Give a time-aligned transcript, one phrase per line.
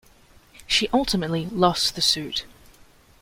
[0.65, 2.45] She ultimately lost the suit.